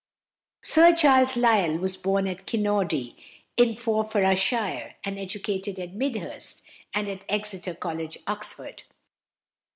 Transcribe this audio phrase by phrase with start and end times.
[0.63, 3.15] =Sir Charles Lyell (1797 1875)= was born at Kinnordy,
[3.55, 8.81] in Forfarshire, and educated at Midhurst, and at Exeter College, Oxford.